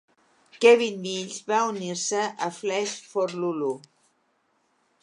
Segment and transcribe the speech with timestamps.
[0.63, 3.73] Kevin Mills va unir-se a Flesh for Lulu.